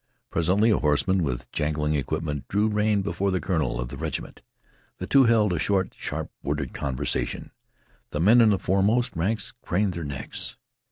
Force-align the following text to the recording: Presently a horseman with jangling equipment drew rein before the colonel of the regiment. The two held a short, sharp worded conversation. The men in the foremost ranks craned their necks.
Presently 0.31 0.71
a 0.71 0.79
horseman 0.79 1.21
with 1.21 1.51
jangling 1.51 1.93
equipment 1.93 2.47
drew 2.47 2.67
rein 2.67 3.03
before 3.03 3.29
the 3.29 3.39
colonel 3.39 3.79
of 3.79 3.89
the 3.89 3.97
regiment. 3.97 4.41
The 4.97 5.05
two 5.05 5.25
held 5.25 5.53
a 5.53 5.59
short, 5.59 5.93
sharp 5.95 6.31
worded 6.41 6.73
conversation. 6.73 7.51
The 8.09 8.19
men 8.19 8.41
in 8.41 8.49
the 8.49 8.57
foremost 8.57 9.15
ranks 9.15 9.53
craned 9.61 9.93
their 9.93 10.03
necks. 10.03 10.55